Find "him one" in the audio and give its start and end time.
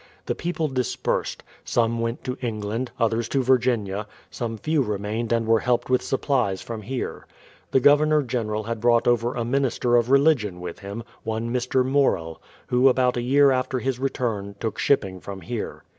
10.79-11.53